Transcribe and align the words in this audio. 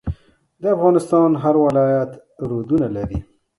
د 0.61 0.63
افغانستان 0.75 1.29
هر 1.43 1.55
ولایت 1.65 2.11
رودونه 2.49 2.87
لري. 2.95 3.19